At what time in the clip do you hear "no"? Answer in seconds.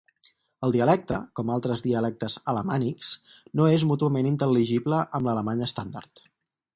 3.61-3.67